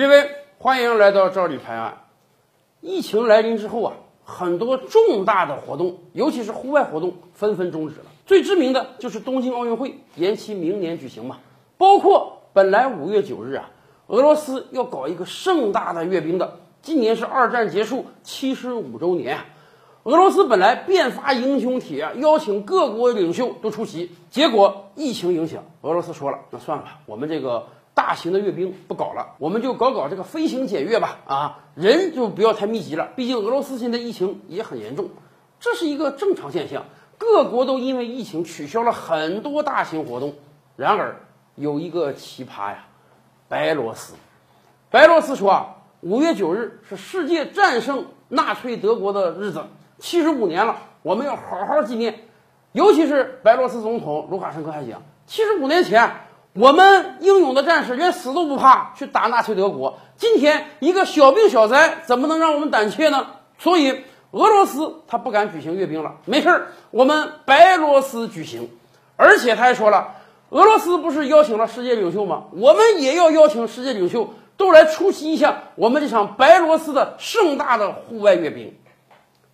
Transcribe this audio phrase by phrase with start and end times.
[0.00, 1.98] 各位，欢迎来到赵李拍案。
[2.80, 3.92] 疫情来临之后啊，
[4.24, 8.06] 很多重大的活动，尤其是户外活动，纷纷终止了。
[8.24, 11.36] 最知名的就是东京奥运会延期明年举行嘛。
[11.76, 13.68] 包括本来五月九日啊，
[14.06, 19.36] 俄罗斯要搞一个盛大的阅兵的，今年是二战结束七十五周年。
[20.04, 27.66] 俄罗斯本来变发英雄帖，邀请各国领袖都出席，结果疫情影响，俄罗斯说了，那算了吧，我们这个
[28.00, 31.18] 大型的阅兵不搞了，我们就搞搞这个飞行检阅吧。
[31.26, 35.10] 啊，人就不要太密集了，毕竟俄罗斯现在疫情也很严重，
[35.60, 36.86] 这是一个正常现象。
[37.18, 40.32] 各国都因为疫情取消了很多大型活动。
[40.76, 41.16] 然而
[41.56, 42.86] 有一个奇葩呀，
[43.48, 44.14] 白罗斯，
[44.88, 49.64] 白罗斯说啊，五月九日是世界战胜纳粹德国的日子。
[49.98, 52.20] 七十五年了，我们要好好纪念。
[52.72, 56.12] 尤其是白罗斯总统卢卡申科还讲，七十五年前
[56.52, 63.26] 我们英勇的战士连死都不怕去打纳粹德国，今天一个小病小灾怎么能让我们胆怯呢？
[63.58, 68.68] 所以俄罗斯他不敢举行阅兵了，没事儿，我们白罗斯举行。
[69.16, 70.16] 而且他还说了，
[70.48, 72.44] 俄罗斯不是邀请了世界领袖吗？
[72.52, 78.74] 我们也要邀请世界领袖都来出席一下我们这场白罗斯的盛大的户外阅兵。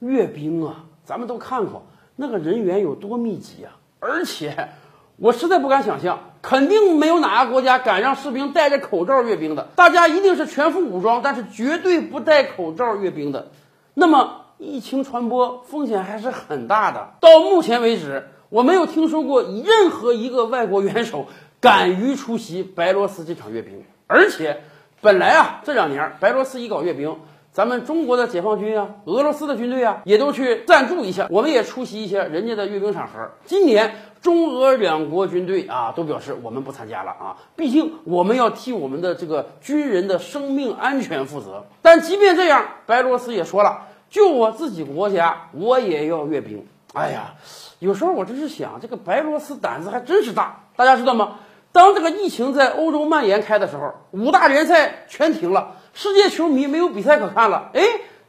[0.00, 3.78] 阅兵啊，咱们都看过，那个人员有多密集啊！
[4.00, 4.68] 而且，
[5.16, 9.68] 我实在不敢想象，肯定没有哪个国家敢让士兵戴着口罩阅兵的。
[9.76, 13.52] 大家一定是全副武装，但是绝对不戴口罩阅兵的。
[13.94, 17.10] 那么，疫情传播风险还是很大的。
[17.20, 21.28] 到目前为止，我没有听说过任何一个外国元首
[21.60, 23.84] 敢于出席白罗斯这场阅兵。
[24.08, 24.62] 而且，
[25.00, 27.16] 本来啊，这两年白罗斯一搞阅兵。
[27.52, 33.30] 咱们中国的解放军啊，俄罗斯的军队啊，也都去赞助一下，我们也出席一些人家的阅兵场合。
[33.44, 41.66] 今年中俄两国军队啊，都表示我们不参加了啊，毕竟我们要替我们的这个军人的生命安全负责。
[41.82, 46.66] 但即便这样，白罗斯也说了，就我自己国家，我也要阅兵。
[46.94, 47.34] 哎呀，
[47.80, 50.58] 有时候我真是想，这个白罗斯胆子还真是大。
[50.74, 51.36] 大家知道吗？
[51.70, 55.76] 当这个疫情在欧洲蔓延开的时候，五大联赛全停了。
[55.94, 57.82] 世界球迷没有比赛可看了，哎，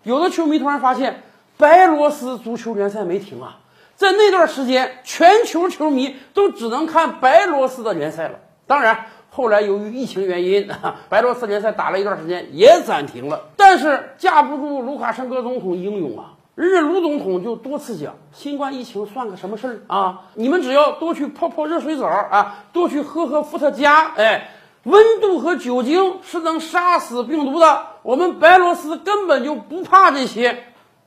[0.03, 1.23] 有的球迷突然发现
[1.57, 3.59] 白罗斯足球联赛没停啊，
[3.95, 8.39] 在那段时间，全球球迷都只能看白罗斯的联赛了。
[8.67, 10.69] 当然，后来由于疫情原因，
[11.09, 13.49] 白罗斯联赛打了一段时间也暂停了。
[13.55, 20.23] 但是架不住卢卡申科总统英勇啊，人家卢总统就多次讲，新冠疫情算个什么事儿啊？
[20.33, 24.49] 你们只要多去泡泡热水澡啊，多去喝喝伏特加，哎。
[24.83, 30.65] 温度和酒精是能杀死病毒的，我们白罗斯根本就不怕这些。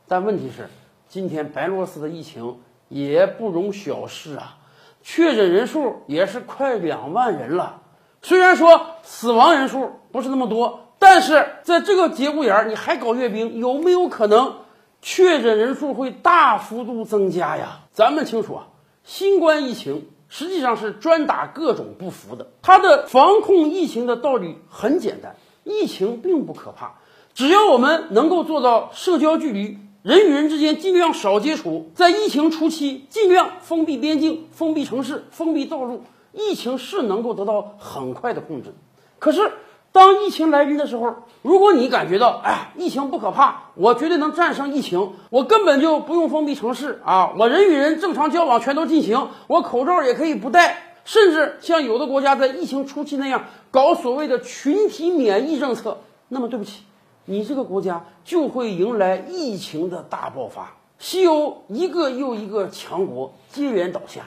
[0.08, 0.70] 但问题是，
[1.08, 4.56] 今天白罗斯的疫情也不容小视啊，
[5.02, 7.82] 确诊人数也是快两万人了。
[8.22, 14.56] 虽然说死亡人数不是那么多，但是在这个节骨眼儿，你还搞阅兵，有没有可能
[15.02, 17.80] 确诊人数会大幅度增加呀？
[17.92, 18.68] 咱们清楚啊，
[19.04, 20.08] 新冠疫情。
[20.28, 22.48] 实际上是专打各种不服的。
[22.62, 26.98] 他的防控疫情的道理很简单，疫情并不可怕，
[27.34, 38.74] 只要我们能够做到社交距离，人与人之间尽量少接触，在疫情初期尽量封闭边境、封闭城市、封闭道路，疫情是能够得到很快的控制。
[39.18, 39.52] 可是。
[39.96, 55.96] 当疫情来临的时候，如果你感觉到，哎，疫情不可怕，我绝对能战胜疫情，我根本就不用封闭城市啊，我人与人正常交往全都进行，我口罩也可以不戴，甚至像有的国家在疫情初期那样搞所谓的群体免疫政策，
[56.28, 56.82] 那么对不起，
[57.24, 60.74] 你这个国家就会迎来疫情的大爆发。
[60.98, 64.20] 西欧一个又一个强国接连倒下，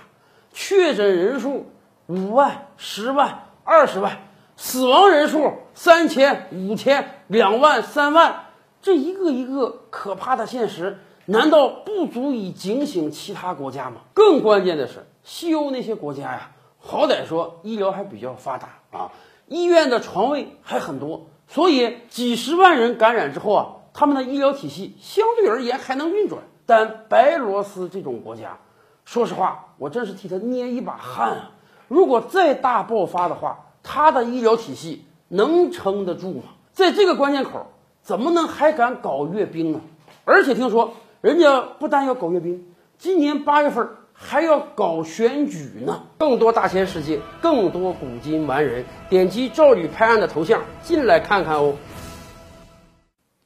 [0.52, 1.68] 确诊人数
[2.08, 4.18] 五万、十万、二十万。
[4.62, 8.48] 死亡人数三千、五千、两万、三万，
[8.82, 14.02] 这一个一个可怕的现实，难道不足以警醒其他国家吗？
[14.14, 19.10] 更关键的是，西欧那些国家呀，好歹说医疗还比较发达啊，
[19.48, 26.42] 医院的床位还很多，所以几十万人感染之后啊，他们的医疗体系相对而言还能运转。
[26.66, 28.58] 但白罗斯这种国家，
[29.06, 31.52] 说实话，我真是替他捏一把汗啊！
[31.88, 33.58] 如果再大爆发的话，
[33.92, 36.44] 他的医疗体系能撑得住吗？
[36.74, 37.72] 在这个关键口，
[38.04, 39.82] 怎么能还敢搞阅兵呢？
[40.26, 42.68] 而且听说人家不但要搞阅兵，
[43.00, 46.04] 今年八月份还要搞选举呢。
[46.20, 51.74] 更多大千世界，更多古今完人，点击赵吕拍案的头像进来看看哦。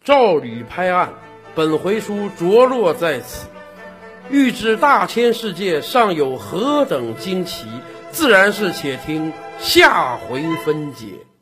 [0.03, 1.13] 赵吕拍案，
[1.55, 3.47] 本回书着落在此。
[4.29, 7.65] 欲知大千世界尚有何等惊奇，
[8.13, 9.33] 自然是且听。
[9.60, 11.32] 下回分解。